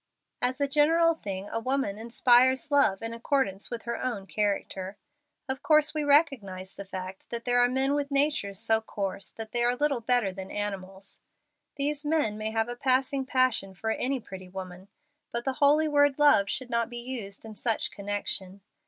As 0.41 0.59
a 0.59 0.67
general 0.67 1.13
thing 1.13 1.47
a 1.49 1.59
woman 1.59 1.99
inspires 1.99 2.71
love 2.71 3.03
in 3.03 3.13
accordance 3.13 3.69
with 3.69 3.83
her 3.83 3.97
own 4.01 4.25
character. 4.25 4.97
Of 5.47 5.61
course 5.61 5.93
we 5.93 6.03
recognize 6.03 6.73
the 6.73 6.85
fact 6.85 7.29
that 7.29 7.45
there 7.45 7.59
are 7.59 7.69
men 7.69 7.93
with 7.93 8.09
natures 8.09 8.57
so 8.57 8.81
coarse 8.81 9.29
that 9.29 9.51
they 9.51 9.63
are 9.63 9.75
little 9.75 10.01
better 10.01 10.31
than 10.33 10.49
animals. 10.49 11.21
These 11.75 12.03
men 12.03 12.35
may 12.35 12.49
have 12.49 12.67
a 12.67 12.75
passing 12.75 13.27
passion 13.27 13.75
for 13.75 13.91
any 13.91 14.19
pretty 14.19 14.49
woman; 14.49 14.87
but 15.31 15.45
the 15.45 15.53
holy 15.61 15.87
word 15.87 16.17
Love 16.17 16.49
should 16.49 16.71
not 16.71 16.89
be 16.89 16.97
used 16.97 17.45
in 17.45 17.55
such 17.55 17.91
connection. 17.91 18.61